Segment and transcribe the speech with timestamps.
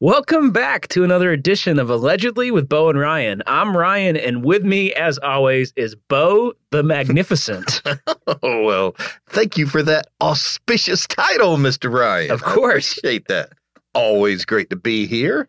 [0.00, 3.42] Welcome back to another edition of Allegedly with Bo and Ryan.
[3.48, 7.82] I'm Ryan, and with me, as always, is Bo the Magnificent.
[8.44, 8.94] oh, well,
[9.30, 11.92] thank you for that auspicious title, Mr.
[11.92, 12.30] Ryan.
[12.30, 12.92] Of course.
[12.92, 13.54] I appreciate that.
[13.92, 15.48] Always great to be here.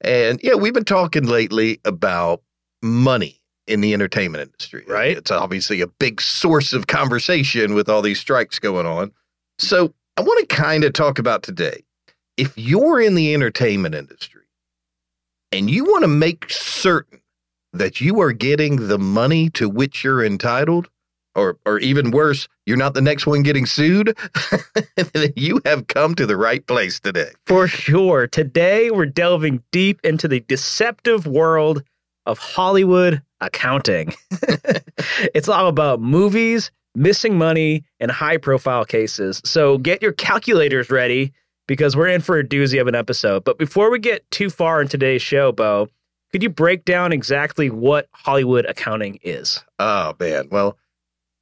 [0.00, 2.40] And yeah, we've been talking lately about
[2.82, 4.82] money in the entertainment industry.
[4.88, 5.18] Right.
[5.18, 9.12] It's obviously a big source of conversation with all these strikes going on.
[9.58, 11.84] So I want to kind of talk about today
[12.40, 14.40] if you're in the entertainment industry
[15.52, 17.20] and you want to make certain
[17.74, 20.88] that you are getting the money to which you're entitled,
[21.34, 24.16] or or even worse, you're not the next one getting sued,
[25.36, 27.30] you have come to the right place today.
[27.46, 28.26] For sure.
[28.26, 31.82] Today, we're delving deep into the deceptive world
[32.24, 34.14] of Hollywood accounting.
[35.34, 39.42] it's all about movies, missing money, and high profile cases.
[39.44, 41.32] So get your calculators ready
[41.70, 43.44] because we're in for a doozy of an episode.
[43.44, 45.86] But before we get too far in today's show, Bo,
[46.32, 49.62] could you break down exactly what Hollywood accounting is?
[49.78, 50.48] Oh, man.
[50.50, 50.76] Well,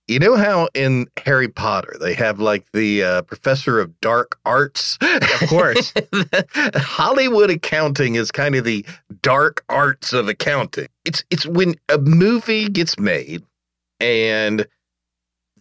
[0.06, 4.98] you know how in Harry Potter they have like the uh, professor of dark arts?
[5.00, 5.94] Of course.
[6.74, 8.84] Hollywood accounting is kind of the
[9.22, 10.88] dark arts of accounting.
[11.06, 13.42] It's it's when a movie gets made
[13.98, 14.66] and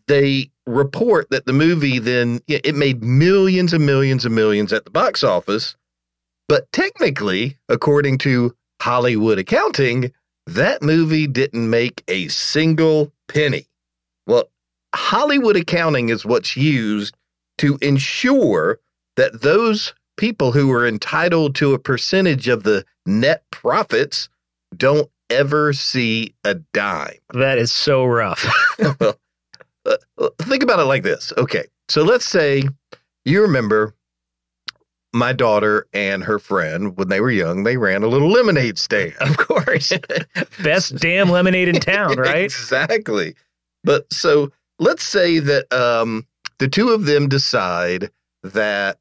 [0.08, 4.92] they report that the movie then it made millions and millions and millions at the
[4.92, 5.76] box office,
[6.48, 10.14] but technically, according to Hollywood accounting,
[10.46, 13.68] that movie didn't make a single penny.
[14.28, 14.50] Well,
[14.94, 17.16] Hollywood accounting is what's used
[17.58, 18.80] to ensure
[19.16, 24.30] that those people who are entitled to a percentage of the net profits
[24.76, 27.18] don't ever see a dime.
[27.34, 28.46] That is so rough.
[29.00, 29.18] well,
[29.88, 31.32] uh, think about it like this.
[31.38, 31.66] Okay.
[31.90, 32.64] So let's say
[33.26, 33.94] you remember
[35.14, 39.14] my daughter and her friend, when they were young, they ran a little lemonade stand.
[39.22, 39.92] Of course.
[40.64, 42.44] Best damn lemonade in town, right?
[42.44, 43.36] exactly.
[43.84, 46.26] But so let's say that um,
[46.60, 48.12] the two of them decide
[48.44, 48.98] that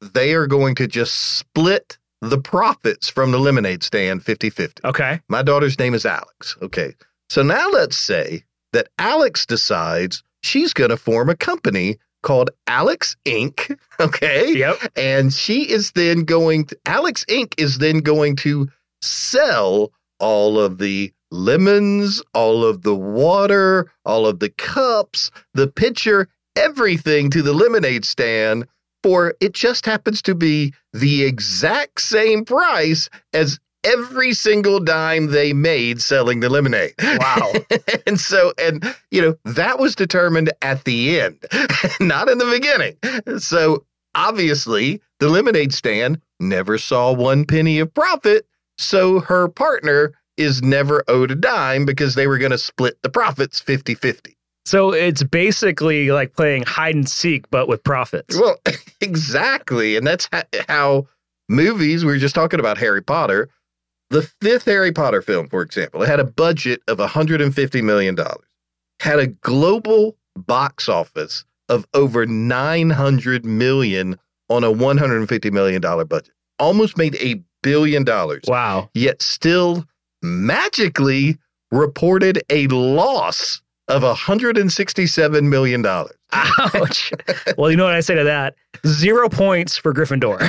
[0.00, 4.82] they are going to just split the profits from the lemonade stand 50 50.
[4.84, 5.20] Okay.
[5.28, 6.56] My daughter's name is Alex.
[6.62, 6.94] Okay.
[7.28, 13.16] So now let's say that Alex decides she's going to form a company called Alex
[13.24, 13.78] Inc.
[14.00, 14.54] Okay.
[14.54, 14.78] Yep.
[14.96, 17.52] And she is then going to, Alex Inc.
[17.58, 18.66] is then going to
[19.02, 26.28] sell all of the lemons, all of the water, all of the cups, the pitcher,
[26.56, 28.66] everything to the lemonade stand
[29.02, 35.52] for it just happens to be the exact same price as every single dime they
[35.52, 36.94] made selling the lemonade.
[37.02, 37.52] Wow.
[38.06, 41.44] and so, and, you know, that was determined at the end,
[42.00, 43.40] not in the beginning.
[43.40, 48.46] So obviously, the lemonade stand never saw one penny of profit.
[48.78, 53.10] So her partner is never owed a dime because they were going to split the
[53.10, 54.36] profits 50 50.
[54.64, 58.38] So it's basically like playing hide and seek, but with profits.
[58.38, 58.58] Well,
[59.00, 59.96] exactly.
[59.96, 60.28] And that's
[60.68, 61.06] how
[61.48, 63.48] movies, we were just talking about Harry Potter
[64.10, 68.16] the fifth Harry Potter film, for example, it had a budget of $150 million,
[69.00, 76.30] had a global box office of over 900 million on a $150 million budget.
[76.58, 78.42] Almost made a billion dollars.
[78.46, 78.90] Wow.
[78.94, 79.84] Yet still
[80.22, 81.38] magically
[81.70, 85.84] reported a loss of $167 million.
[86.32, 87.12] Ouch.
[87.58, 88.54] well, you know what I say to that?
[88.86, 90.40] Zero points for Gryffindor.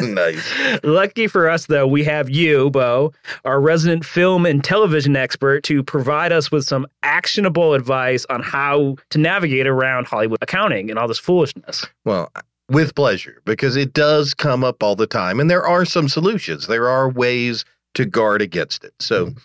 [0.00, 0.82] nice.
[0.82, 3.12] Lucky for us, though, we have you, Bo,
[3.44, 8.96] our resident film and television expert, to provide us with some actionable advice on how
[9.10, 11.86] to navigate around Hollywood accounting and all this foolishness.
[12.04, 12.32] Well,
[12.68, 16.66] with pleasure, because it does come up all the time, and there are some solutions.
[16.66, 17.64] There are ways
[17.94, 18.94] to guard against it.
[19.00, 19.38] So mm-hmm.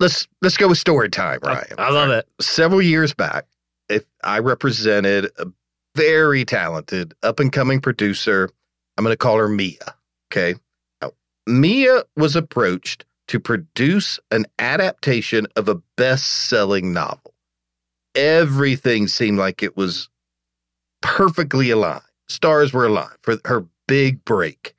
[0.00, 1.74] Let's let's go with story time, Ryan.
[1.78, 2.28] I, I love it.
[2.40, 3.46] Several years back,
[3.88, 5.46] if I represented a
[5.98, 8.48] very talented up and coming producer.
[8.96, 9.94] I'm going to call her Mia.
[10.30, 10.54] Okay.
[11.02, 11.10] Now,
[11.44, 17.34] Mia was approached to produce an adaptation of a best selling novel.
[18.14, 20.08] Everything seemed like it was
[21.02, 22.02] perfectly aligned.
[22.28, 24.74] Stars were aligned for her big break.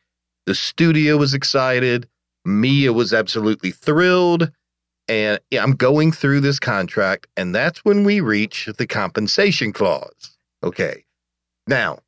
[0.45, 2.07] The studio was excited.
[2.45, 4.51] Mia was absolutely thrilled.
[5.09, 10.37] And I'm going through this contract, and that's when we reach the compensation clause.
[10.63, 11.03] Okay.
[11.67, 11.99] Now,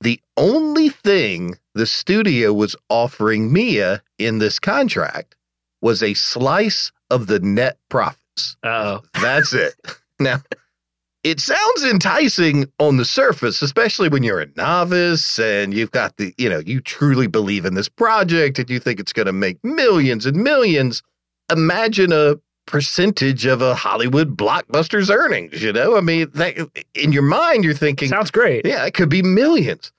[0.00, 5.36] the only thing the studio was offering Mia in this contract
[5.80, 8.56] was a slice of the net profits.
[8.62, 9.02] oh.
[9.20, 9.74] That's it.
[10.20, 10.42] Now,
[11.22, 16.34] it sounds enticing on the surface, especially when you're a novice and you've got the,
[16.38, 19.62] you know, you truly believe in this project and you think it's going to make
[19.62, 21.04] millions and millions.
[21.50, 22.36] Imagine a
[22.66, 25.96] percentage of a Hollywood blockbuster's earnings, you know?
[25.96, 26.56] I mean, that,
[26.94, 28.66] in your mind, you're thinking, Sounds great.
[28.66, 29.90] yeah, it could be millions.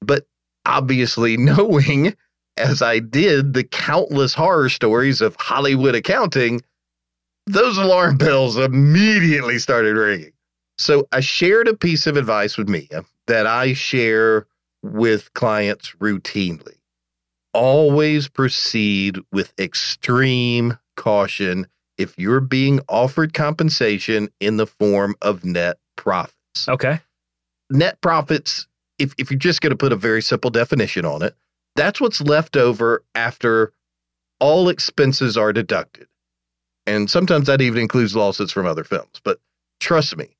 [0.00, 0.26] But
[0.64, 2.14] obviously, knowing
[2.56, 6.62] as I did the countless horror stories of Hollywood accounting,
[7.46, 10.32] those alarm bells immediately started ringing.
[10.78, 14.46] So I shared a piece of advice with Mia that I share
[14.82, 16.76] with clients routinely.
[17.52, 21.66] Always proceed with extreme caution
[21.98, 27.00] if you're being offered compensation in the form of net profits Okay.
[27.70, 28.66] net profits,
[28.98, 31.34] if, if you're just going to put a very simple definition on it,
[31.76, 33.72] that's what's left over after
[34.40, 36.06] all expenses are deducted.
[36.86, 39.20] And sometimes that even includes losses from other films.
[39.24, 39.40] But
[39.80, 40.36] trust me,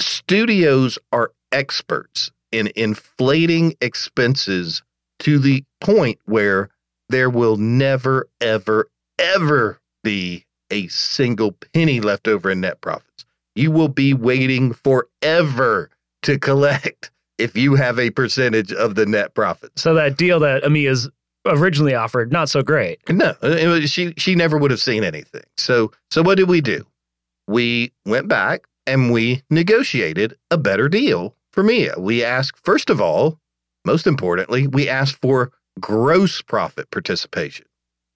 [0.00, 4.82] studios are experts in inflating expenses
[5.20, 6.68] to the point where
[7.08, 8.88] there will never, ever,
[9.18, 13.24] ever be a single penny left over in net profits.
[13.54, 15.90] You will be waiting forever
[16.22, 19.82] to collect if you have a percentage of the net profits.
[19.82, 21.08] So that deal that Amia's
[21.46, 23.00] originally offered, not so great.
[23.10, 25.42] No, it was- she she never would have seen anything.
[25.56, 26.86] So so what did we do?
[27.48, 31.94] We went back and we negotiated a better deal for Mia.
[31.98, 33.38] We asked first of all,
[33.84, 37.66] most importantly, we asked for gross profit participation.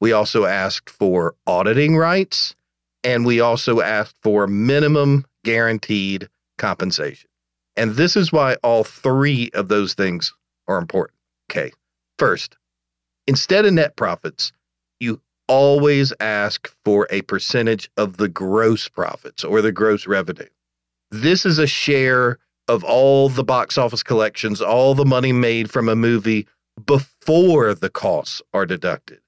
[0.00, 2.54] We also asked for auditing rights
[3.02, 6.28] and we also asked for minimum guaranteed
[6.58, 7.30] compensation.
[7.76, 10.34] And this is why all three of those things
[10.66, 11.18] are important.
[11.50, 11.70] Okay.
[12.18, 12.56] First,
[13.26, 14.52] instead of net profits,
[14.98, 20.48] you always ask for a percentage of the gross profits or the gross revenue.
[21.10, 22.38] This is a share
[22.68, 26.48] of all the box office collections, all the money made from a movie
[26.84, 29.20] before the costs are deducted.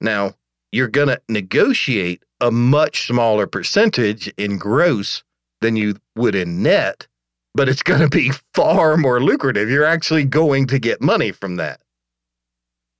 [0.00, 0.34] Now,
[0.72, 5.22] you're going to negotiate a much smaller percentage in gross
[5.60, 7.06] than you would in net,
[7.54, 9.70] but it's going to be far more lucrative.
[9.70, 11.80] You're actually going to get money from that.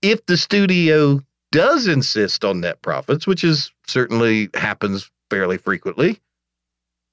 [0.03, 1.21] If the studio
[1.53, 6.21] does insist on net profits, which is certainly happens fairly frequently,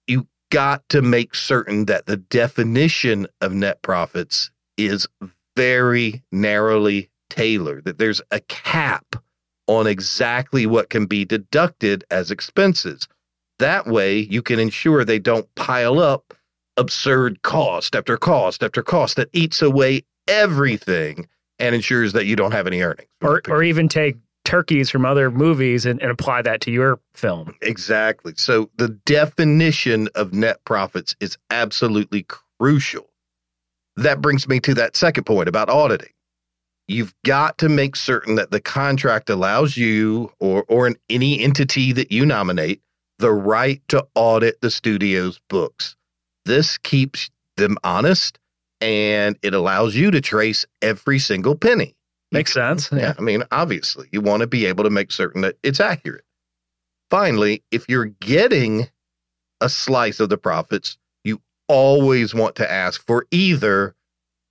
[0.07, 5.07] you got to make certain that the definition of net profits is
[5.55, 9.15] very narrowly tailored, that there's a cap
[9.67, 13.07] on exactly what can be deducted as expenses.
[13.59, 16.33] That way, you can ensure they don't pile up
[16.77, 21.27] absurd cost after cost after cost that eats away everything
[21.59, 23.09] and ensures that you don't have any earnings.
[23.21, 27.55] Or or even take turkeys from other movies and, and apply that to your film.
[27.61, 28.33] Exactly.
[28.35, 32.25] So the definition of net profits is absolutely
[32.59, 33.09] crucial.
[33.95, 36.12] That brings me to that second point about auditing.
[36.87, 41.93] You've got to make certain that the contract allows you or or an, any entity
[41.93, 42.81] that you nominate
[43.19, 45.95] the right to audit the studio's books.
[46.45, 48.37] This keeps them honest
[48.81, 51.95] and it allows you to trace every single penny.
[52.33, 52.91] Makes sense.
[52.91, 53.13] Yeah.
[53.17, 56.25] I mean, obviously, you want to be able to make certain that it's accurate.
[57.09, 58.89] Finally, if you're getting
[59.61, 61.39] a slice of the profits, you
[61.69, 63.95] always want to ask for either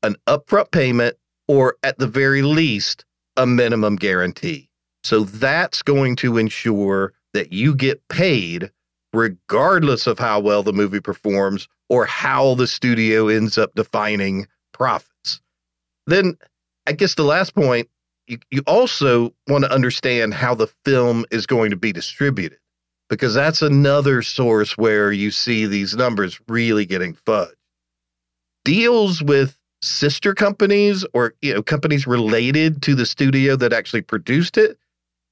[0.03, 1.17] an upfront payment
[1.49, 3.05] or, at the very least,
[3.37, 4.69] a minimum guarantee.
[5.05, 8.71] So that's going to ensure that you get paid
[9.13, 15.41] regardless of how well the movie performs or how the studio ends up defining profits.
[16.07, 16.37] Then
[16.87, 17.89] I guess the last point,
[18.27, 22.59] you, you also want to understand how the film is going to be distributed,
[23.11, 27.53] because that's another source where you see these numbers really getting fudged.
[28.65, 34.57] Deals with sister companies or you know companies related to the studio that actually produced
[34.57, 34.79] it,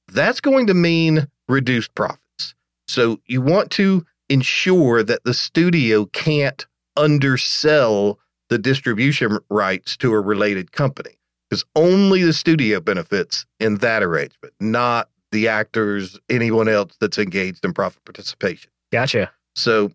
[0.09, 2.53] that's going to mean reduced profits.
[2.87, 6.65] So you want to ensure that the studio can't
[6.97, 11.17] undersell the distribution rights to a related company
[11.49, 17.63] because only the studio benefits in that arrangement, not the actors, anyone else that's engaged
[17.63, 18.69] in profit participation.
[18.91, 19.31] Gotcha.
[19.55, 19.91] So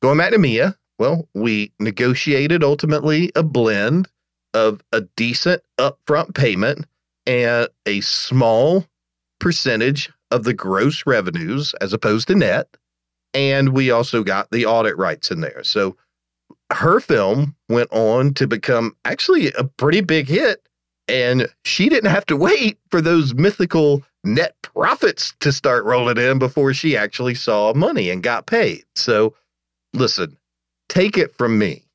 [0.00, 4.06] going back to Mia, well, we negotiated ultimately a blend
[4.54, 6.86] of a decent upfront payment
[7.26, 8.86] and a small
[9.40, 12.68] percentage of the gross revenues as opposed to net.
[13.34, 15.64] And we also got the audit rights in there.
[15.64, 15.96] So
[16.72, 20.68] her film went on to become actually a pretty big hit.
[21.08, 26.38] And she didn't have to wait for those mythical net profits to start rolling in
[26.38, 28.84] before she actually saw money and got paid.
[28.94, 29.34] So
[29.94, 30.36] listen,
[30.92, 31.86] take it from me.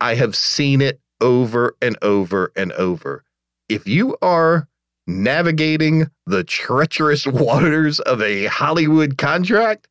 [0.00, 3.22] I have seen it over and over and over.
[3.68, 4.68] If you are
[5.06, 9.86] navigating the treacherous waters of a Hollywood contract,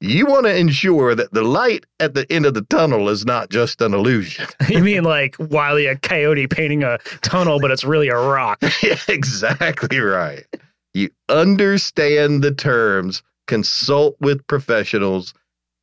[0.00, 3.48] you want to ensure that the light at the end of the tunnel is not
[3.48, 4.46] just an illusion.
[4.68, 8.60] you mean like Wiley a coyote painting a tunnel, but it's really a rock?
[9.08, 10.44] exactly right.
[10.94, 15.32] You understand the terms, consult with professionals,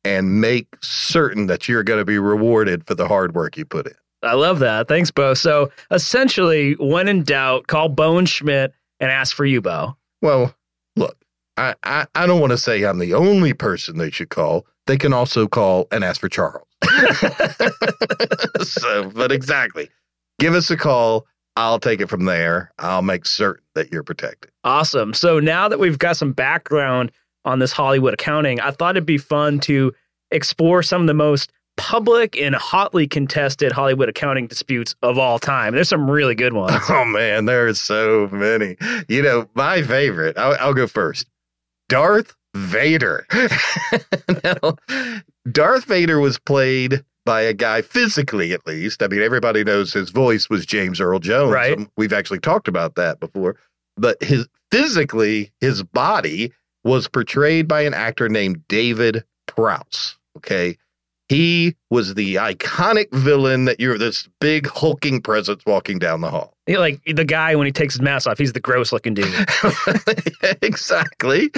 [0.06, 3.88] and make certain that you're going to be rewarded for the hard work you put
[3.88, 3.94] in.
[4.22, 4.86] I love that.
[4.86, 5.34] Thanks, Bo.
[5.34, 9.96] So essentially, when in doubt, call Bo and Schmidt and ask for you, Bo.
[10.22, 10.54] Well,
[10.94, 11.16] look,
[11.56, 14.64] I, I, I don't want to say I'm the only person they should call.
[14.86, 16.68] They can also call and ask for Charles.
[18.62, 19.90] so, but exactly.
[20.38, 21.26] Give us a call.
[21.56, 22.70] I'll take it from there.
[22.78, 24.52] I'll make certain that you're protected.
[24.62, 25.14] Awesome.
[25.14, 27.10] So now that we've got some background
[27.46, 29.92] on this Hollywood accounting, I thought it'd be fun to
[30.30, 35.74] explore some of the most public and hotly contested Hollywood accounting disputes of all time.
[35.74, 36.82] There's some really good ones.
[36.88, 38.76] Oh man, there are so many.
[39.08, 40.36] You know, my favorite.
[40.36, 41.26] I'll, I'll go first.
[41.88, 43.26] Darth Vader.
[44.44, 44.76] now,
[45.50, 49.02] Darth Vader was played by a guy physically, at least.
[49.02, 51.52] I mean, everybody knows his voice was James Earl Jones.
[51.52, 51.78] Right.
[51.96, 53.56] We've actually talked about that before.
[53.96, 56.52] But his physically, his body
[56.86, 60.16] was portrayed by an actor named David Prowse.
[60.36, 60.78] Okay.
[61.28, 66.54] He was the iconic villain that you're this big hulking presence walking down the hall.
[66.68, 69.26] Like the guy when he takes his mask off, he's the gross looking dude.
[70.62, 71.50] exactly.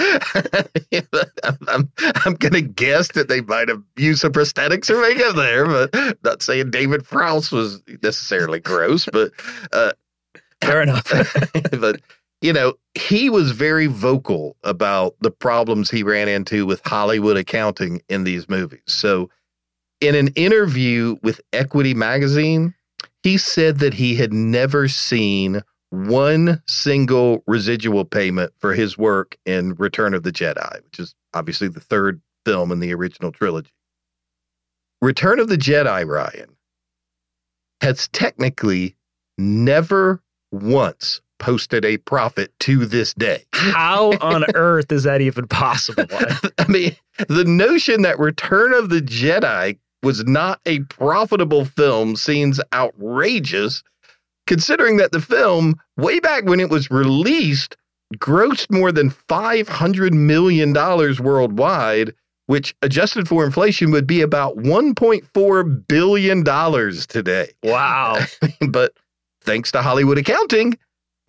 [1.42, 1.92] I'm, I'm,
[2.24, 6.16] I'm going to guess that they might have used some prosthetics or makeup there, but
[6.24, 9.32] not saying David Prowse was necessarily gross, but
[9.72, 9.92] uh,
[10.62, 11.12] fair enough.
[11.72, 12.00] but
[12.40, 18.00] you know, he was very vocal about the problems he ran into with Hollywood accounting
[18.08, 18.80] in these movies.
[18.86, 19.30] So
[20.00, 22.74] in an interview with Equity Magazine,
[23.22, 29.74] he said that he had never seen one single residual payment for his work in
[29.74, 33.72] Return of the Jedi, which is obviously the third film in the original trilogy.
[35.00, 36.56] Return of the Jedi, Ryan,
[37.80, 38.96] has technically
[39.38, 43.44] never once posted a profit to this day.
[43.52, 46.06] How on earth is that even possible?
[46.58, 46.96] I mean,
[47.28, 53.82] the notion that Return of the Jedi was not a profitable film seems outrageous,
[54.46, 57.76] considering that the film, way back when it was released,
[58.16, 62.14] grossed more than $500 million worldwide,
[62.46, 66.44] which adjusted for inflation would be about $1.4 billion
[67.06, 67.52] today.
[67.62, 68.24] Wow.
[68.68, 68.92] but
[69.42, 70.78] thanks to Hollywood accounting,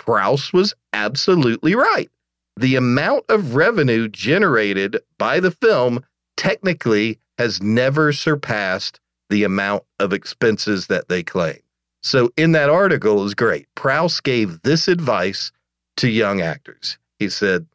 [0.09, 2.09] Prowse was absolutely right.
[2.57, 6.03] The amount of revenue generated by the film
[6.35, 8.99] technically has never surpassed
[9.29, 11.59] the amount of expenses that they claim.
[12.01, 13.67] So in that article is great.
[13.75, 15.51] Prowse gave this advice
[15.97, 16.97] to young actors.
[17.19, 17.67] He said,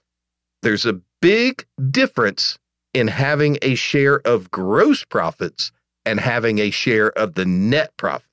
[0.63, 2.59] There's a big difference
[2.95, 5.71] in having a share of gross profits
[6.05, 8.27] and having a share of the net profit.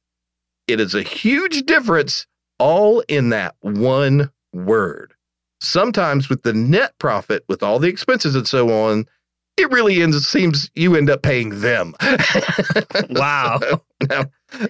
[0.67, 2.25] It is a huge difference,
[2.62, 5.15] all in that one word.
[5.62, 9.06] Sometimes with the net profit, with all the expenses and so on,
[9.58, 11.96] it really ends, it seems you end up paying them.
[13.10, 13.60] wow.
[13.62, 14.25] So, now,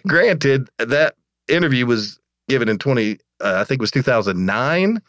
[0.08, 1.16] granted, that
[1.50, 2.18] interview was
[2.48, 5.02] given in 20, uh, I think it was 2009,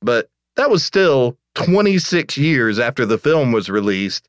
[0.00, 4.28] but that was still 26 years after the film was released.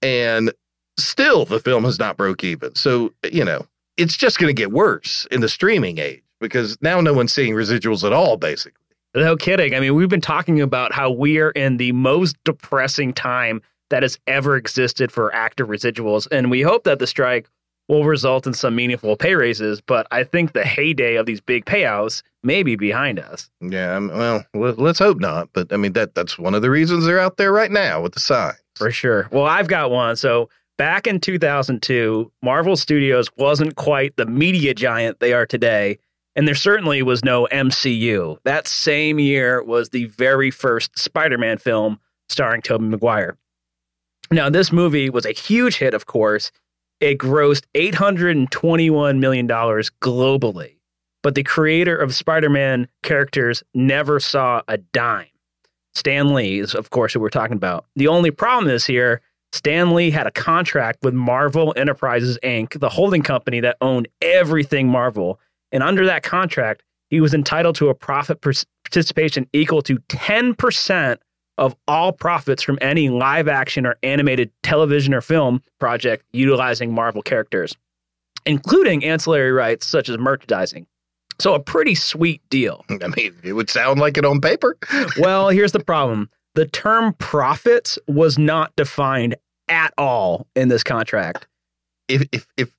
[0.00, 0.52] And
[0.96, 2.76] still, the film has not broke even.
[2.76, 7.00] So, you know, it's just going to get worse in the streaming age because now
[7.00, 8.82] no one's seeing residuals at all, basically.
[9.14, 9.74] No kidding.
[9.74, 14.02] I mean, we've been talking about how we are in the most depressing time that
[14.02, 16.28] has ever existed for active residuals.
[16.30, 17.48] And we hope that the strike
[17.88, 19.80] will result in some meaningful pay raises.
[19.80, 23.50] But I think the heyday of these big payouts may be behind us.
[23.60, 25.48] Yeah, um, well, let's hope not.
[25.52, 28.12] But I mean, that that's one of the reasons they're out there right now with
[28.12, 28.58] the signs.
[28.76, 29.28] For sure.
[29.32, 30.16] Well, I've got one.
[30.16, 35.98] So back in 2002, Marvel Studios wasn't quite the media giant they are today.
[36.36, 38.38] And there certainly was no MCU.
[38.44, 43.36] That same year was the very first Spider Man film starring Tobey Maguire.
[44.30, 46.52] Now, this movie was a huge hit, of course.
[47.00, 50.76] It grossed $821 million globally,
[51.22, 55.28] but the creator of Spider Man characters never saw a dime.
[55.94, 57.86] Stan Lee is, of course, who we're talking about.
[57.96, 59.20] The only problem is here
[59.52, 64.88] Stan Lee had a contract with Marvel Enterprises Inc., the holding company that owned everything
[64.88, 65.40] Marvel.
[65.72, 71.18] And under that contract, he was entitled to a profit participation equal to 10%
[71.56, 77.22] of all profits from any live action or animated television or film project utilizing Marvel
[77.22, 77.76] characters.
[78.46, 80.86] including ancillary rights such as merchandising.
[81.40, 82.84] So, a pretty sweet deal.
[82.90, 84.76] I mean, it would sound like it on paper.
[85.18, 89.36] well, here's the problem the term profits was not defined
[89.68, 91.46] at all in this contract.
[92.08, 92.74] If, if, if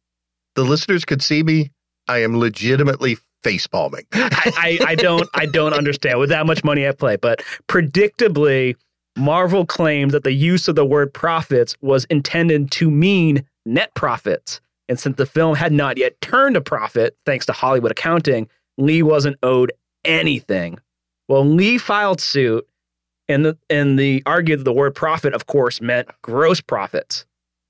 [0.55, 1.71] the listeners could see me,
[2.09, 4.05] I am legitimately face palming.
[4.13, 8.75] I, I, I don't I don't understand with that much money at play, but predictably,
[9.15, 14.59] Marvel claimed that the use of the word profits was intended to mean net profits.
[14.87, 18.49] And since the film had not yet turned a profit, thanks to Hollywood accounting,
[18.79, 19.71] Lee wasn't owed
[20.03, 20.79] anything.
[21.27, 22.67] Well, Lee filed suit
[23.27, 27.25] and the and the argued that the word profit, of course, meant gross profits.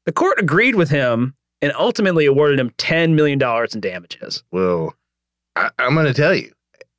[0.05, 3.41] The court agreed with him and ultimately awarded him $10 million
[3.73, 4.43] in damages.
[4.51, 4.93] Well,
[5.55, 6.51] I, I'm going to tell you,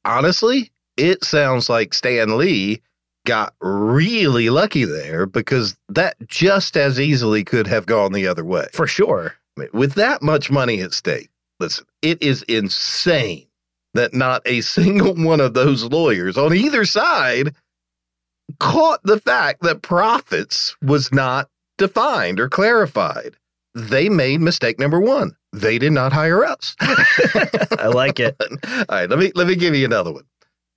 [0.04, 2.80] honestly, it sounds like Stan Lee
[3.26, 8.66] got really lucky there because that just as easily could have gone the other way.
[8.72, 9.34] For sure.
[9.56, 13.46] I mean, with that much money at stake, listen, it is insane
[13.94, 17.54] that not a single one of those lawyers on either side
[18.58, 21.48] caught the fact that profits was not
[21.78, 23.36] defined or clarified.
[23.74, 25.36] They made mistake number one.
[25.52, 26.74] They did not hire us.
[26.80, 28.36] I like it.
[28.40, 30.24] All right, let me let me give you another one.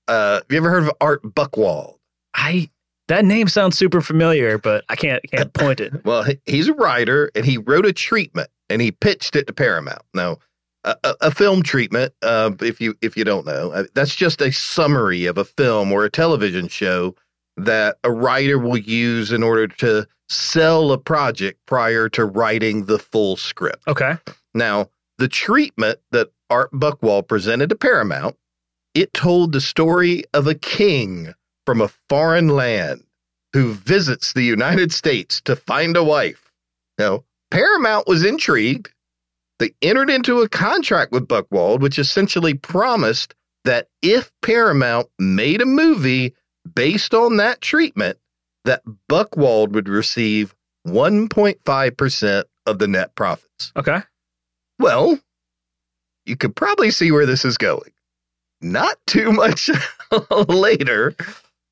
[0.08, 1.98] Uh, have you ever heard of Art Buchwald?
[2.34, 2.70] I
[3.08, 6.06] that name sounds super familiar, but I can't can't point it.
[6.06, 10.02] Well, he's a writer, and he wrote a treatment, and he pitched it to Paramount.
[10.14, 10.38] Now,
[10.84, 14.42] a, a, a film treatment, uh, if you if you don't know, uh, that's just
[14.42, 17.16] a summary of a film or a television show
[17.58, 23.00] that a writer will use in order to sell a project prior to writing the
[23.00, 23.88] full script.
[23.88, 24.18] Okay.
[24.54, 28.36] Now, the treatment that Art Buchwald presented to Paramount,
[28.94, 31.34] it told the story of a king
[31.66, 33.04] from a foreign land
[33.54, 36.52] who visits the United States to find a wife.
[36.98, 38.90] Now, Paramount was intrigued.
[39.60, 45.66] They entered into a contract with Buchwald, which essentially promised that if Paramount made a
[45.66, 46.34] movie
[46.75, 48.18] based on that treatment,
[48.65, 50.56] that Buchwald would receive
[50.88, 53.71] 1.5% of the net profits.
[53.76, 53.99] Okay.
[54.80, 55.19] Well,
[56.26, 57.91] you could probably see where this is going.
[58.62, 59.69] Not too much
[60.47, 61.15] later,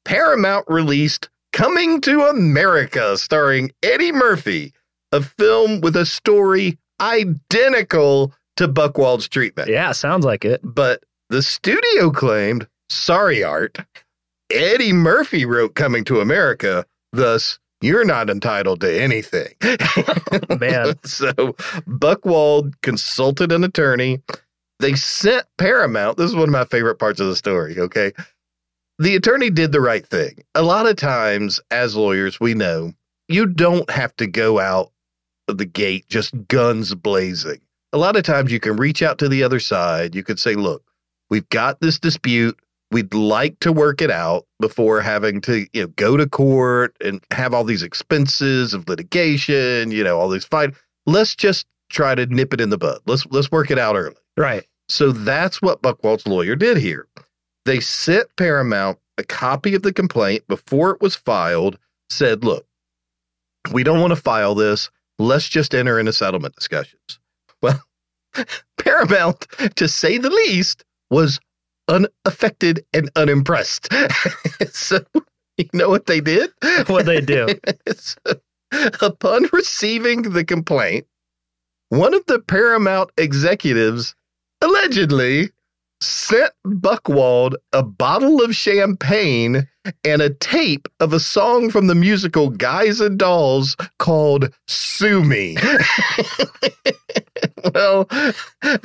[0.06, 4.74] Paramount released Coming to America, starring Eddie Murphy,
[5.12, 9.70] a film with a story identical to Buchwald's treatment.
[9.70, 10.62] Yeah, sounds like it.
[10.64, 13.80] But the studio claimed, sorry, Art,
[14.54, 19.54] Eddie Murphy wrote Coming to America, thus, you're not entitled to anything.
[20.60, 20.96] Man.
[21.04, 21.34] so
[21.88, 24.22] Buchwald consulted an attorney.
[24.80, 26.18] They sent Paramount.
[26.18, 27.80] This is one of my favorite parts of the story.
[27.80, 28.14] Okay.
[29.00, 30.44] The attorney did the right thing.
[30.54, 32.94] A lot of times, as lawyers, we know
[33.28, 34.92] you don't have to go out
[35.48, 37.62] of the gate just guns blazing.
[37.94, 40.16] A lot of times you can reach out to the other side.
[40.16, 40.84] You could say, look,
[41.30, 42.60] we've got this dispute.
[42.92, 47.24] We'd like to work it out before having to, you know, go to court and
[47.32, 50.74] have all these expenses of litigation, you know, all these fight.
[51.06, 53.00] Let's just try to nip it in the bud.
[53.06, 54.16] Let's let's work it out early.
[54.36, 54.66] Right.
[54.90, 57.08] So that's what Buchwald's lawyer did here.
[57.66, 61.78] They sent Paramount a copy of the complaint before it was filed,
[62.10, 62.66] said, look,
[63.72, 64.90] we don't want to file this.
[65.20, 67.20] Let's just enter into settlement discussions.
[67.62, 67.82] Well,
[68.80, 71.40] Paramount, to say the least, was
[71.92, 73.90] unaffected and unimpressed.
[74.72, 75.00] so,
[75.58, 76.50] you know what they did?
[76.88, 77.48] What they do?
[77.98, 78.16] So,
[79.02, 81.06] upon receiving the complaint,
[81.90, 84.16] one of the Paramount executives
[84.62, 85.50] allegedly
[86.02, 89.68] sent Buchwald a bottle of champagne
[90.04, 95.58] and a tape of a song from the musical Guys and Dolls called Sue Me.
[97.74, 98.08] well,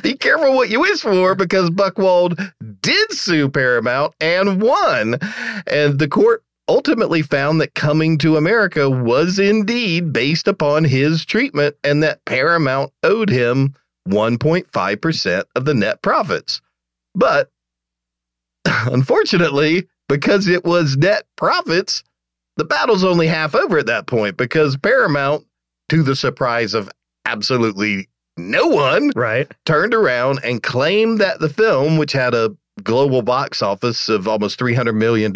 [0.02, 2.52] be careful what you wish for because Buchwald
[2.86, 5.18] did sue Paramount and won.
[5.66, 11.76] And the court ultimately found that Coming to America was indeed based upon his treatment
[11.84, 13.74] and that Paramount owed him
[14.08, 16.60] 1.5% of the net profits.
[17.14, 17.50] But
[18.66, 22.02] unfortunately, because it was net profits,
[22.56, 25.44] the battle's only half over at that point because Paramount,
[25.88, 26.90] to the surprise of
[27.26, 29.50] absolutely no one, Right.
[29.64, 34.58] turned around and claimed that the film, which had a global box office of almost
[34.58, 35.32] $300 million,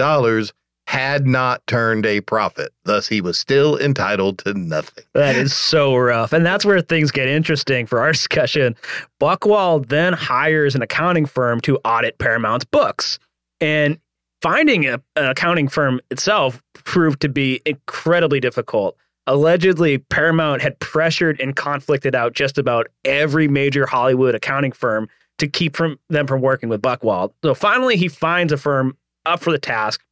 [0.87, 2.73] had not turned a profit.
[2.85, 5.05] Thus, he was still entitled to nothing.
[5.15, 6.33] That is so rough.
[6.33, 8.75] And that's where things get interesting for our discussion.
[9.21, 13.21] Buchwald then hires an accounting firm to audit Paramount's books.
[13.61, 14.01] And
[14.43, 18.97] finding a, an accounting firm itself proved to be incredibly difficult.
[19.29, 25.09] allegedly Paramount had pressured and conflicted out just about every major Hollywood accounting firm
[25.41, 27.33] to keep from them from working with Buchwald.
[27.43, 30.03] So finally, he finds a firm up for the task,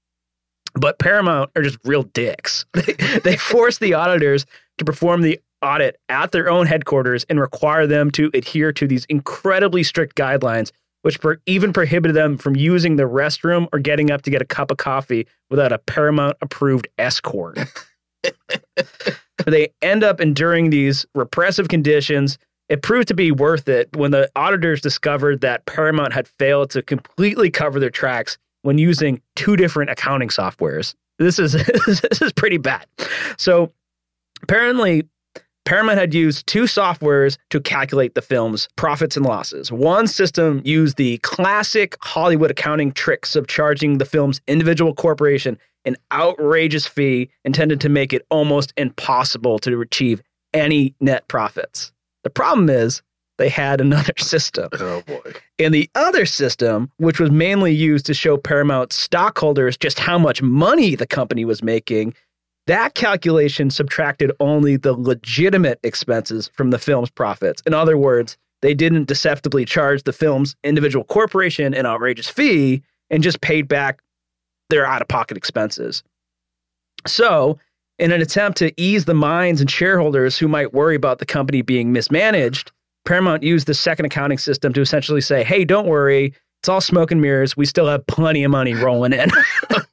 [0.74, 2.66] but Paramount are just real dicks.
[2.74, 4.46] They, they force the auditors
[4.78, 9.04] to perform the audit at their own headquarters and require them to adhere to these
[9.06, 10.70] incredibly strict guidelines,
[11.02, 14.46] which per, even prohibited them from using the restroom or getting up to get a
[14.46, 17.58] cup of coffee without a Paramount approved escort.
[19.46, 22.38] they end up enduring these repressive conditions.
[22.68, 26.82] It proved to be worth it when the auditors discovered that Paramount had failed to
[26.82, 30.94] completely cover their tracks when using two different accounting softwares.
[31.18, 31.52] This is
[31.86, 32.86] this is pretty bad.
[33.38, 33.72] So
[34.42, 35.08] apparently
[35.64, 39.70] Paramount had used two softwares to calculate the film's profits and losses.
[39.70, 45.96] One system used the classic Hollywood accounting tricks of charging the film's individual corporation an
[46.12, 51.92] outrageous fee intended to make it almost impossible to achieve any net profits.
[52.24, 53.02] The problem is
[53.38, 54.68] they had another system.
[54.72, 55.32] Oh boy.
[55.58, 60.42] And the other system, which was mainly used to show Paramount stockholders just how much
[60.42, 62.14] money the company was making,
[62.66, 67.62] that calculation subtracted only the legitimate expenses from the film's profits.
[67.66, 73.22] In other words, they didn't deceptively charge the film's individual corporation an outrageous fee and
[73.22, 74.00] just paid back
[74.68, 76.02] their out of pocket expenses.
[77.06, 77.58] So,
[77.98, 81.62] in an attempt to ease the minds and shareholders who might worry about the company
[81.62, 82.70] being mismanaged,
[83.04, 86.34] Paramount used the second accounting system to essentially say, hey, don't worry.
[86.60, 87.56] It's all smoke and mirrors.
[87.56, 89.30] We still have plenty of money rolling in.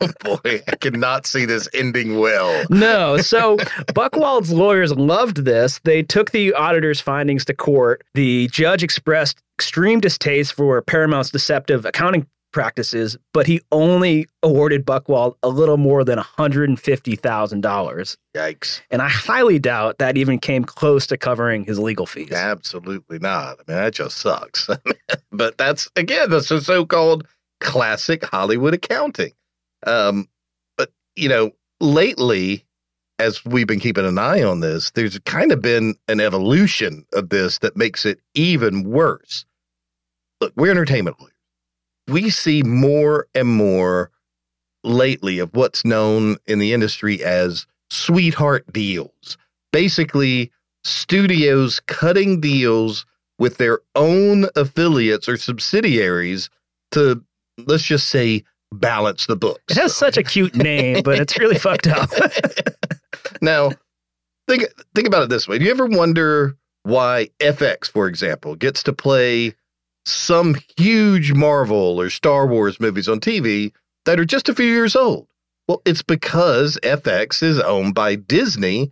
[0.01, 2.65] oh boy, I cannot see this ending well.
[2.71, 3.17] no.
[3.17, 3.57] So
[3.93, 5.79] Buchwald's lawyers loved this.
[5.83, 8.03] They took the auditor's findings to court.
[8.15, 15.35] The judge expressed extreme distaste for Paramount's deceptive accounting practices, but he only awarded Buchwald
[15.43, 18.17] a little more than $150,000.
[18.33, 18.81] Yikes.
[18.89, 22.31] And I highly doubt that even came close to covering his legal fees.
[22.31, 23.57] Absolutely not.
[23.59, 24.69] I mean, that just sucks.
[25.33, 27.27] but that's, again, that's the so called
[27.59, 29.33] classic Hollywood accounting.
[29.85, 30.29] Um,
[30.77, 32.63] but, you know, lately,
[33.19, 37.27] as we've been keeping an eye on this, there's kind of been an evolution of
[37.29, 39.43] this that makes it even worse.
[40.39, 41.34] Look, we're entertainment lawyers
[42.07, 44.11] we see more and more
[44.83, 49.37] lately of what's known in the industry as sweetheart deals.
[49.71, 50.51] Basically,
[50.83, 53.05] studios cutting deals
[53.39, 56.49] with their own affiliates or subsidiaries
[56.91, 57.21] to,
[57.65, 59.63] let's just say, balance the books.
[59.69, 62.09] It has such a cute name, but it's really fucked up.
[63.41, 63.71] now,
[64.47, 65.57] think think about it this way.
[65.57, 69.55] Do you ever wonder why FX, for example, gets to play
[70.05, 73.71] some huge Marvel or Star Wars movies on TV
[74.05, 75.27] that are just a few years old.
[75.67, 78.91] Well, it's because FX is owned by Disney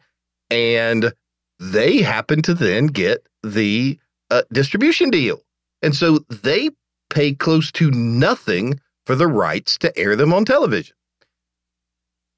[0.49, 1.13] and
[1.59, 3.99] they happen to then get the
[4.31, 5.41] uh, distribution deal.
[5.81, 6.71] And so they
[7.09, 10.95] pay close to nothing for the rights to air them on television.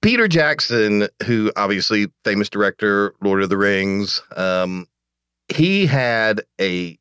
[0.02, 4.88] Peter Jackson, who obviously famous director, Lord of the Rings, um,
[5.48, 6.98] he had a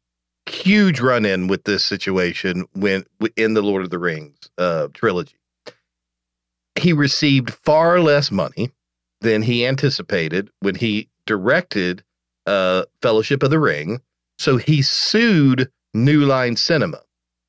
[0.46, 3.04] huge run in with this situation when
[3.36, 5.36] in the Lord of the Rings uh, trilogy.
[6.76, 8.70] He received far less money
[9.20, 12.02] than he anticipated when he directed
[12.46, 14.00] uh, Fellowship of the Ring.
[14.38, 17.00] So he sued New Line Cinema,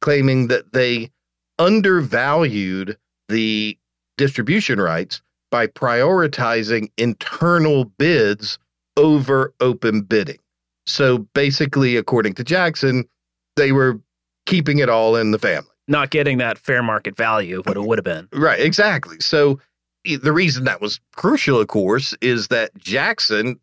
[0.02, 1.10] claiming that they
[1.58, 3.78] undervalued the
[4.18, 8.58] distribution rights by prioritizing internal bids
[8.98, 10.40] over open bidding.
[10.86, 13.06] So basically, according to Jackson,
[13.56, 14.00] they were
[14.45, 15.69] keeping it all in the family.
[15.88, 18.28] Not getting that fair market value, what it would have been.
[18.34, 19.19] Right, exactly.
[19.19, 19.60] So
[20.04, 23.60] the reason that was crucial, of course, is that Jackson,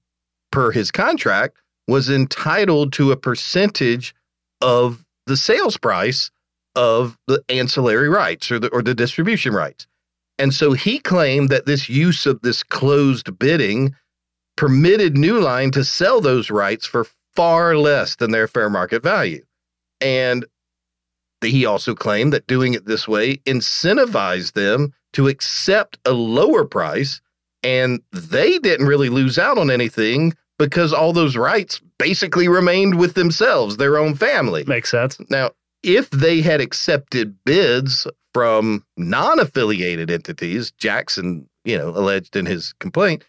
[0.51, 1.57] per his contract,
[1.89, 4.15] was entitled to a percentage
[4.61, 6.31] of the sales price
[6.75, 9.87] of the ancillary rights or the or the distribution rights.
[10.39, 13.95] And so he claimed that this use of this closed bidding
[14.63, 19.43] permitted New Line to sell those rights for far less than their fair market value.
[20.01, 20.47] And
[21.41, 27.21] he also claimed that doing it this way incentivized them to accept a lower price,
[27.65, 33.15] and they didn't really lose out on anything because all those rights basically remained with
[33.15, 34.63] themselves, their own family.
[34.63, 35.19] Makes sense.
[35.29, 35.51] Now,
[35.83, 42.73] if they had accepted bids from non affiliated entities, Jackson, you know, alleged in his
[42.75, 43.25] complaint,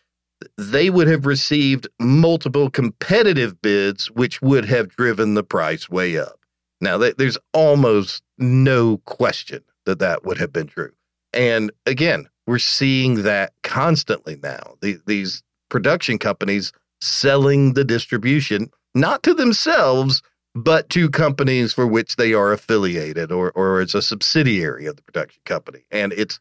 [0.58, 6.40] they would have received multiple competitive bids, which would have driven the price way up.
[6.82, 10.92] Now, there's almost no question that that would have been true.
[11.34, 14.76] And again, we're seeing that constantly now.
[14.82, 20.22] these production companies selling the distribution, not to themselves,
[20.56, 25.02] but to companies for which they are affiliated or, or as a subsidiary of the
[25.02, 25.86] production company.
[25.90, 26.40] And it's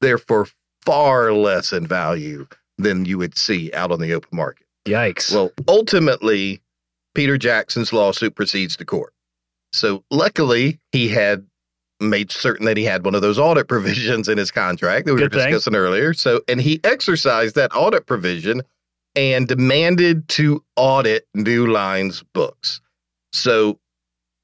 [0.00, 0.48] therefore
[0.84, 2.46] far less in value
[2.82, 4.66] than you would see out on the open market.
[4.86, 5.32] Yikes.
[5.32, 6.60] Well, ultimately,
[7.14, 9.14] Peter Jackson's lawsuit proceeds to court.
[9.72, 11.46] So luckily, he had
[12.00, 15.20] made certain that he had one of those audit provisions in his contract that we
[15.20, 15.50] Good were thing.
[15.50, 16.12] discussing earlier.
[16.14, 18.62] So, and he exercised that audit provision
[19.14, 22.80] and demanded to audit New Line's books.
[23.32, 23.78] So,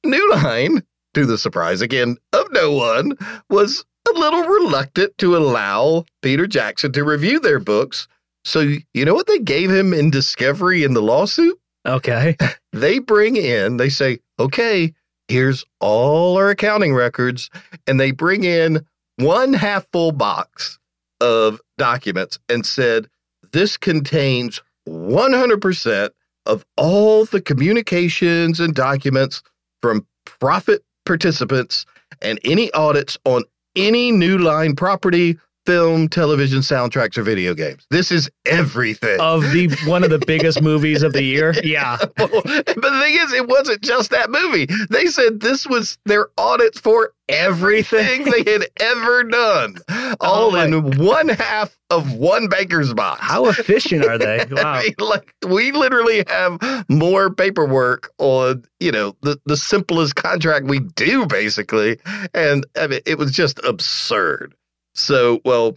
[0.05, 0.83] New Line,
[1.15, 3.13] to the surprise again of no one,
[3.51, 8.09] was a little reluctant to allow Peter Jackson to review their books.
[8.49, 11.59] So, you know what they gave him in discovery in the lawsuit?
[11.87, 12.37] okay.
[12.73, 14.93] they bring in, they say, okay,
[15.29, 17.51] here's all our accounting records.
[17.87, 20.79] And they bring in one half full box
[21.21, 23.09] of documents and said,
[23.53, 26.11] this contains 100%
[26.47, 29.43] of all the communications and documents
[29.83, 31.85] from profit participants
[32.23, 33.45] and any audits on
[33.77, 37.87] any new line property, film, television, soundtracks, or video games.
[37.91, 39.21] This is everything.
[39.21, 41.55] Of the one of the biggest movies of the year.
[41.69, 41.99] Yeah.
[42.17, 44.67] But the thing is, it wasn't just that movie.
[44.89, 49.77] They said this was their audit for everything they had ever done,
[50.21, 53.21] all Oh in one half of one baker's box.
[53.21, 54.47] How efficient are they?
[54.51, 54.63] Wow.
[54.63, 60.67] I mean, like we literally have more paperwork on, you know, the, the simplest contract
[60.67, 61.99] we do, basically.
[62.33, 64.55] And I mean, it was just absurd.
[64.99, 65.77] So, well,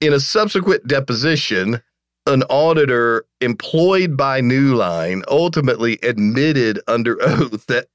[0.00, 1.80] in a subsequent deposition,
[2.26, 7.86] an auditor employed by New Line ultimately admitted under oath that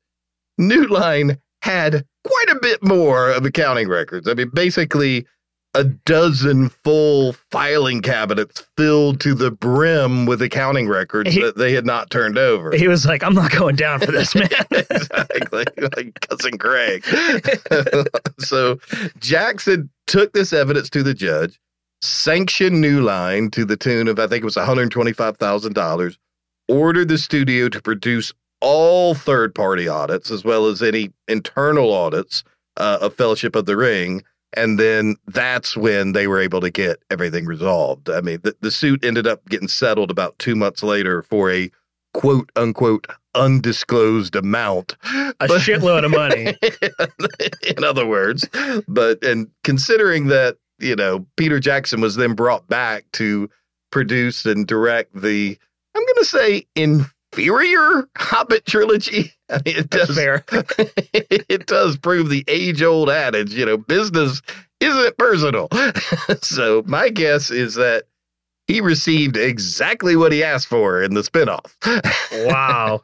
[0.57, 4.27] New Line had quite a bit more of accounting records.
[4.27, 5.27] I mean, basically,
[5.73, 11.73] a dozen full filing cabinets filled to the brim with accounting records He- that they
[11.73, 12.75] had not turned over.
[12.75, 14.49] He was like, I'm not going down for this, man.
[14.71, 17.05] exactly, like cousin Greg.
[18.39, 18.79] so
[19.19, 21.59] Jackson took this evidence to the judge,
[22.01, 25.73] sanctioned New Line to the tune of I think it was one hundred twenty-five thousand
[25.73, 26.17] dollars,
[26.67, 32.43] ordered the studio to produce all third-party audits as well as any internal audits
[32.77, 34.23] uh, of Fellowship of the Ring.
[34.53, 38.09] And then that's when they were able to get everything resolved.
[38.09, 41.69] I mean, the, the suit ended up getting settled about two months later for a
[42.13, 44.95] quote unquote undisclosed amount.
[45.03, 46.55] A But- shitload of money.
[47.77, 48.47] in other words.
[48.87, 53.49] But and considering that, you know, Peter Jackson was then brought back to
[53.91, 55.57] produce and direct the
[55.95, 56.65] I'm gonna say
[57.37, 59.33] inferior Hobbit trilogy.
[59.49, 60.43] I mean it does fair.
[61.13, 64.41] it does prove the age old adage, you know, business
[64.79, 65.69] isn't personal.
[66.41, 68.03] so my guess is that
[68.67, 71.73] he received exactly what he asked for in the spinoff.
[72.47, 72.99] Wow.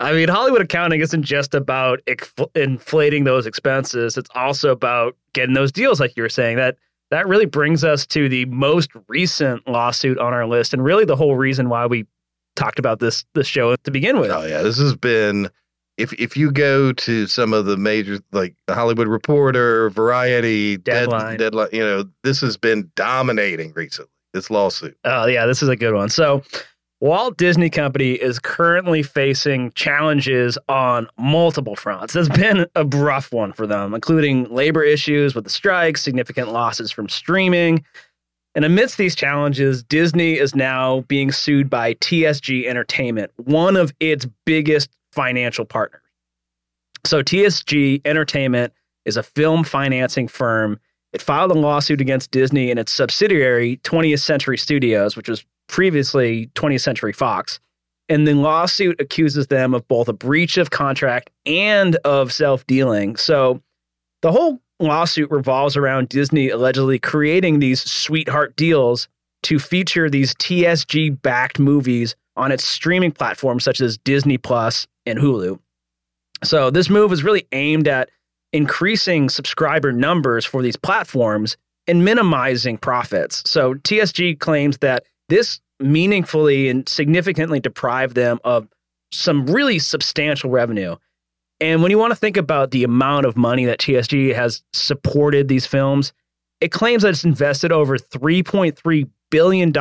[0.00, 4.16] I mean, Hollywood accounting isn't just about inf- inflating those expenses.
[4.16, 6.56] It's also about getting those deals, like you were saying.
[6.56, 6.76] That
[7.10, 11.16] that really brings us to the most recent lawsuit on our list, and really the
[11.16, 12.06] whole reason why we
[12.56, 14.30] talked about this this show to begin with.
[14.30, 15.48] Oh yeah, this has been.
[15.96, 21.08] If if you go to some of the major like the Hollywood Reporter, Variety, Dead-
[21.08, 21.38] Deadline.
[21.38, 24.10] Deadline, you know, this has been dominating recently.
[24.34, 24.98] This lawsuit.
[25.04, 26.10] Oh, yeah, this is a good one.
[26.10, 26.42] So,
[27.00, 32.14] Walt Disney Company is currently facing challenges on multiple fronts.
[32.14, 36.92] It's been a rough one for them, including labor issues with the strikes, significant losses
[36.92, 37.82] from streaming.
[38.56, 44.26] And amidst these challenges, Disney is now being sued by TSG Entertainment, one of its
[44.44, 46.02] biggest financial partners.
[47.04, 48.72] So, TSG Entertainment
[49.04, 50.80] is a film financing firm
[51.16, 56.50] it filed a lawsuit against Disney and its subsidiary, 20th Century Studios, which was previously
[56.54, 57.58] 20th Century Fox.
[58.10, 63.16] And the lawsuit accuses them of both a breach of contract and of self dealing.
[63.16, 63.62] So
[64.20, 69.08] the whole lawsuit revolves around Disney allegedly creating these sweetheart deals
[69.44, 75.18] to feature these TSG backed movies on its streaming platforms such as Disney Plus and
[75.18, 75.58] Hulu.
[76.44, 78.10] So this move is really aimed at
[78.52, 83.42] increasing subscriber numbers for these platforms and minimizing profits.
[83.48, 88.68] So TSG claims that this meaningfully and significantly deprived them of
[89.12, 90.96] some really substantial revenue.
[91.60, 95.48] And when you want to think about the amount of money that TSG has supported
[95.48, 96.12] these films,
[96.60, 99.72] it claims that it's invested over $3.3 billion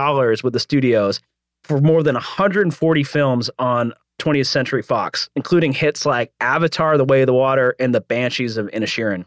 [0.44, 1.20] with the studios
[1.64, 7.22] for more than 140 films on 20th Century Fox, including hits like Avatar, The Way
[7.22, 9.26] of the Water, and The Banshees of Inisherin.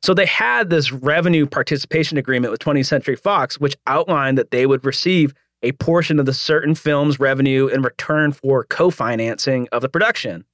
[0.00, 4.66] So they had this revenue participation agreement with 20th Century Fox, which outlined that they
[4.66, 9.82] would receive a portion of the certain film's revenue in return for co financing of
[9.82, 10.44] the production.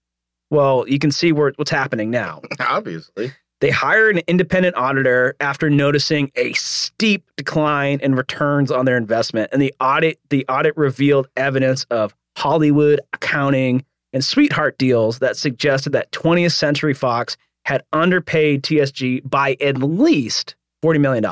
[0.50, 2.42] Well, you can see where, what's happening now.
[2.60, 3.32] Obviously.
[3.60, 9.50] They hired an independent auditor after noticing a steep decline in returns on their investment,
[9.52, 15.90] and the audit the audit revealed evidence of Hollywood accounting and sweetheart deals that suggested
[15.90, 21.24] that 20th Century Fox had underpaid TSG by at least $40 million.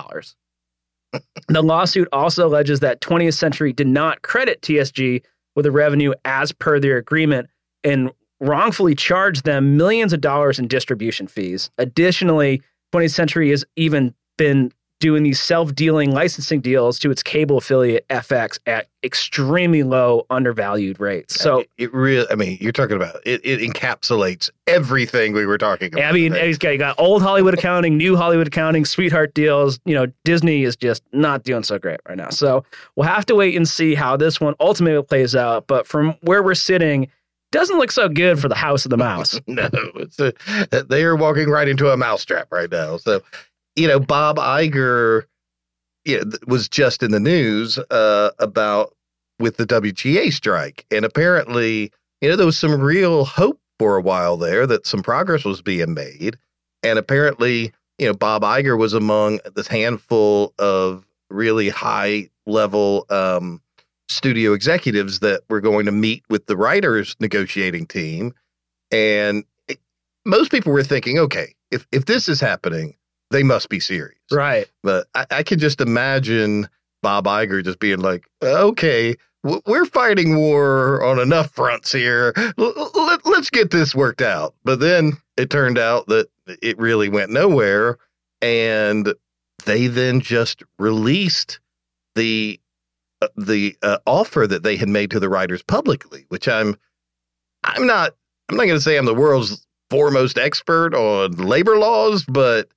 [1.48, 5.22] the lawsuit also alleges that 20th Century did not credit TSG
[5.54, 7.48] with the revenue as per their agreement
[7.84, 11.70] and wrongfully charged them millions of dollars in distribution fees.
[11.78, 12.62] Additionally,
[12.94, 18.58] 20th Century has even been doing these self-dealing licensing deals to its cable affiliate FX
[18.66, 21.34] at extremely low undervalued rates.
[21.34, 25.58] So it, it really I mean, you're talking about it, it encapsulates everything we were
[25.58, 26.04] talking about.
[26.04, 29.78] I mean, he's got, you got old Hollywood accounting, new Hollywood accounting, sweetheart deals.
[29.84, 32.30] You know, Disney is just not doing so great right now.
[32.30, 32.64] So
[32.96, 35.66] we'll have to wait and see how this one ultimately plays out.
[35.66, 37.08] But from where we're sitting,
[37.52, 39.40] doesn't look so good for the House of the Mouse.
[39.46, 39.68] no,
[40.18, 42.96] a, they are walking right into a mousetrap right now.
[42.96, 43.22] So,
[43.76, 45.24] you know, Bob Iger
[46.04, 48.94] you know, was just in the news uh, about
[49.38, 54.02] with the WGA strike, and apparently, you know, there was some real hope for a
[54.02, 56.38] while there that some progress was being made,
[56.82, 63.60] and apparently, you know, Bob Iger was among this handful of really high level um,
[64.08, 68.32] studio executives that were going to meet with the writers negotiating team,
[68.90, 69.78] and it,
[70.24, 72.96] most people were thinking, okay, if if this is happening
[73.30, 74.18] they must be serious.
[74.30, 74.66] Right.
[74.82, 76.68] But I, I could just imagine
[77.02, 82.34] Bob Iger just being like, okay, we're fighting war on enough fronts here.
[82.56, 84.54] Let's get this worked out.
[84.64, 86.28] But then it turned out that
[86.62, 87.98] it really went nowhere.
[88.42, 89.14] And
[89.64, 91.60] they then just released
[92.16, 92.58] the
[93.36, 96.76] the uh, offer that they had made to the writers publicly, which I'm
[97.64, 98.14] I'm not
[98.48, 102.68] I'm not going to say I'm the world's foremost expert on labor laws, but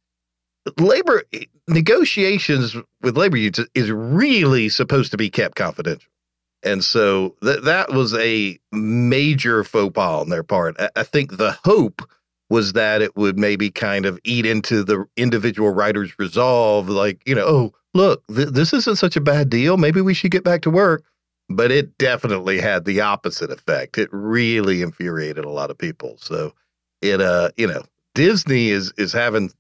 [0.78, 1.24] labor
[1.68, 6.12] negotiations with labor unions is really supposed to be kept confidential.
[6.64, 10.76] And so that that was a major faux pas on their part.
[10.80, 12.02] I, I think the hope
[12.50, 17.36] was that it would maybe kind of eat into the individual writer's resolve, like, you
[17.36, 19.78] know, oh, look, th- this isn't such a bad deal.
[19.78, 21.04] Maybe we should get back to work.
[21.52, 23.98] But it definitely had the opposite effect.
[23.98, 26.16] It really infuriated a lot of people.
[26.20, 26.54] So
[27.02, 29.52] it, uh, you know, Disney is is having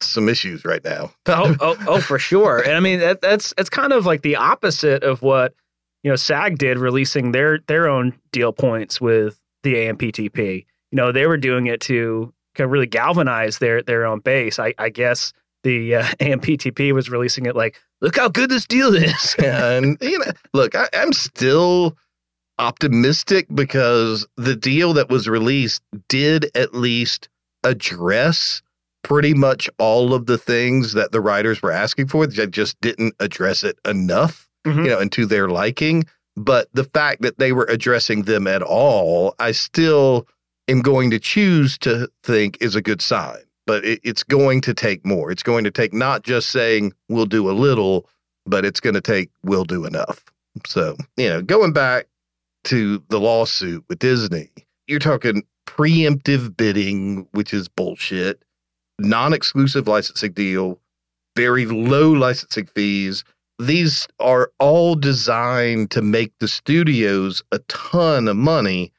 [0.00, 1.12] some issues right now.
[1.26, 2.60] oh, oh, oh, for sure.
[2.60, 5.54] And I mean, that, that's it's kind of like the opposite of what
[6.02, 10.64] you know SAG did, releasing their their own deal points with the AMPTP.
[10.92, 14.58] You know, they were doing it to kind of really galvanize their their own base.
[14.58, 15.32] I, I guess
[15.64, 19.34] the uh, AMPTP was releasing it like, look how good this deal is.
[19.44, 21.96] and you know, look, I, I'm still
[22.58, 27.28] optimistic because the deal that was released did at least
[27.64, 28.62] address
[29.02, 32.26] pretty much all of the things that the writers were asking for.
[32.26, 34.84] They just didn't address it enough, Mhm.
[34.84, 36.04] you know, and to their liking.
[36.36, 40.26] But the fact that they were addressing them at all, I still
[40.68, 43.43] am going to choose to think is a good sign.
[43.66, 45.30] But it, it's going to take more.
[45.30, 48.08] It's going to take not just saying we'll do a little,
[48.46, 50.24] but it's going to take we'll do enough.
[50.66, 52.06] So, you know, going back
[52.64, 54.50] to the lawsuit with Disney,
[54.86, 58.44] you're talking preemptive bidding, which is bullshit
[58.98, 60.78] non-exclusive licensing deal,
[61.36, 63.24] very low licensing fees.
[63.58, 68.92] These are all designed to make the studios a ton of money,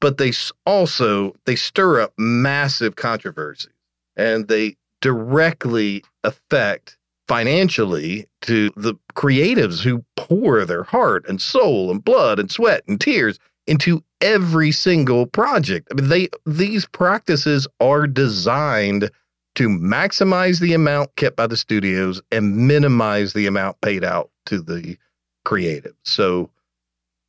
[0.00, 0.32] but they
[0.66, 3.70] also they stir up massive controversy
[4.18, 12.04] and they directly affect financially to the creatives who pour their heart and soul and
[12.04, 15.88] blood and sweat and tears into every single project.
[15.90, 19.10] I mean, they these practices are designed
[19.54, 24.60] to maximize the amount kept by the studios and minimize the amount paid out to
[24.60, 24.96] the
[25.44, 25.94] creative.
[26.04, 26.50] So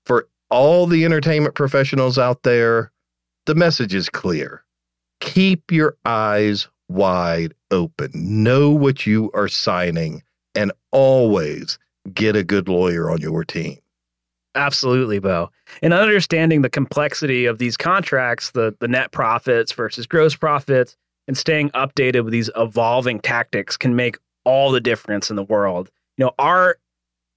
[0.06, 2.92] for all the entertainment professionals out there,
[3.46, 4.64] the message is clear.
[5.20, 8.12] Keep your eyes wide open.
[8.14, 10.24] Know what you are signing
[10.56, 11.80] and always
[12.14, 13.78] get a good lawyer on your team.
[14.56, 15.52] Absolutely, Bo.
[15.82, 21.38] And understanding the complexity of these contracts, the the net profits versus gross profits, and
[21.38, 25.92] staying updated with these evolving tactics can make all the difference in the world.
[26.18, 26.78] You know, our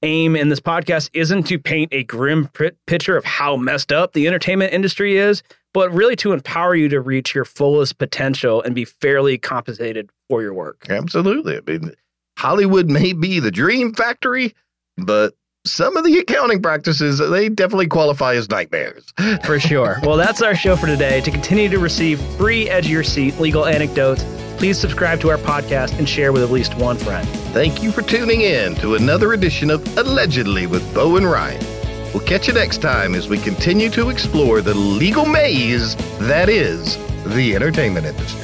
[0.02, 2.48] aim in this podcast isn't to paint a grim
[2.86, 5.42] picture of how messed up the entertainment industry is,
[5.72, 10.42] but really to empower you to reach your fullest potential and be fairly compensated for
[10.42, 10.86] your work.
[10.88, 11.56] Absolutely.
[11.56, 11.92] I mean,
[12.38, 14.54] Hollywood may be the dream factory,
[14.96, 19.12] but some of the accounting practices, they definitely qualify as nightmares.
[19.44, 19.98] For sure.
[20.02, 21.20] well, that's our show for today.
[21.20, 24.24] To continue to receive free edge of your seat legal anecdotes,
[24.56, 27.28] please subscribe to our podcast and share with at least one friend.
[27.52, 31.81] Thank you for tuning in to another edition of Allegedly with Bo and Ryan.
[32.12, 36.98] We'll catch you next time as we continue to explore the legal maze that is
[37.34, 38.41] the entertainment industry.